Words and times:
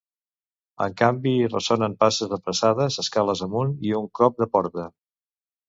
En 0.85 0.95
canvi, 1.01 1.33
hi 1.41 1.49
ressonen 1.51 1.97
passes 2.05 2.33
apressades 2.39 2.99
escales 3.05 3.45
amunt 3.49 3.77
i 3.91 3.95
un 4.01 4.11
cop 4.23 4.43
de 4.43 4.51
porta. 4.59 4.91